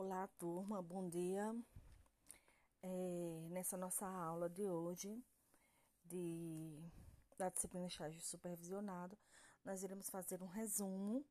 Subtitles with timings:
[0.00, 1.52] Olá, turma, bom dia.
[2.84, 5.20] É, nessa nossa aula de hoje,
[6.04, 6.78] de,
[7.36, 9.18] da disciplina estágio supervisionado,
[9.64, 11.26] nós iremos fazer um resumo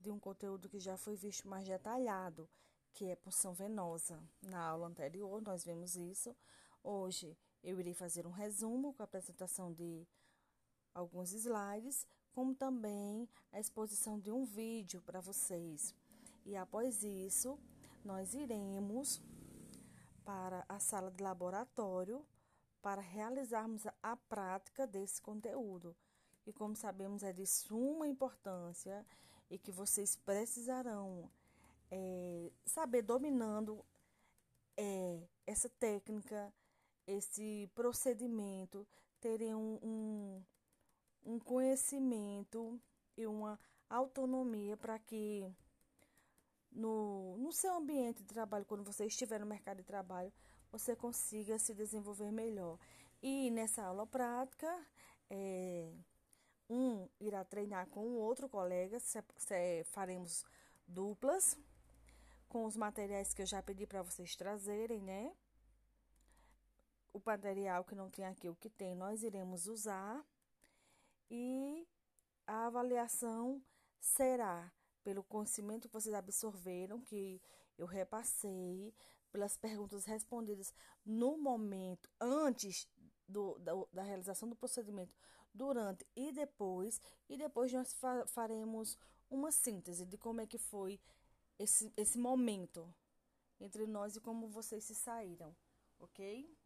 [0.00, 2.48] de um conteúdo que já foi visto mais detalhado,
[2.94, 4.18] que é punção venosa.
[4.40, 6.34] Na aula anterior, nós vimos isso.
[6.82, 10.08] Hoje, eu irei fazer um resumo com a apresentação de
[10.94, 15.94] alguns slides, como também a exposição de um vídeo para vocês
[16.48, 17.58] e após isso,
[18.02, 19.20] nós iremos
[20.24, 22.24] para a sala de laboratório
[22.80, 25.94] para realizarmos a prática desse conteúdo.
[26.46, 29.04] E como sabemos, é de suma importância
[29.50, 31.30] e que vocês precisarão
[31.90, 33.84] é, saber dominando
[34.74, 36.50] é, essa técnica,
[37.06, 38.88] esse procedimento,
[39.20, 40.44] terem um, um,
[41.26, 42.80] um conhecimento
[43.18, 43.60] e uma
[43.90, 45.54] autonomia para que
[46.72, 50.32] no, no seu ambiente de trabalho, quando você estiver no mercado de trabalho,
[50.70, 52.78] você consiga se desenvolver melhor.
[53.22, 54.86] E nessa aula prática,
[55.30, 55.92] é,
[56.68, 60.44] um irá treinar com o outro colega, se, se, faremos
[60.86, 61.58] duplas
[62.48, 65.34] com os materiais que eu já pedi para vocês trazerem, né?
[67.12, 70.24] O material que não tem aqui, o que tem, nós iremos usar.
[71.30, 71.86] E
[72.46, 73.62] a avaliação
[74.00, 77.40] será pelo conhecimento que vocês absorveram, que
[77.76, 78.94] eu repassei,
[79.30, 80.72] pelas perguntas respondidas
[81.04, 82.88] no momento, antes
[83.28, 85.14] do, da, da, realização do procedimento,
[85.52, 87.00] durante e depois.
[87.28, 88.98] E depois nós fa faremos
[89.30, 91.00] uma síntese de como é que foi
[91.58, 92.92] esse, esse momento
[93.60, 95.54] entre nós e como vocês se saíram,
[95.98, 96.58] ok?